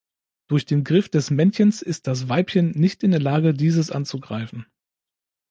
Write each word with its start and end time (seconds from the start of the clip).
Durch 0.47 0.65
den 0.65 0.83
Griff 0.83 1.09
des 1.09 1.29
Männchens 1.29 1.83
ist 1.83 2.07
das 2.07 2.27
Weibchen 2.27 2.71
nicht 2.71 3.03
in 3.03 3.11
der 3.11 3.19
Lage, 3.21 3.53
dieses 3.53 3.91
anzugreifen. 3.91 4.65